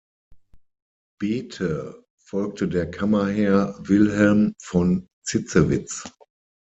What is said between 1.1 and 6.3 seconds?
Bethe folgte der Kammerherr Wilhelm von Zitzewitz.